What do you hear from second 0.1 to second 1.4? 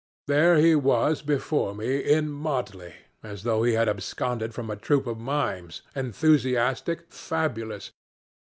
There he was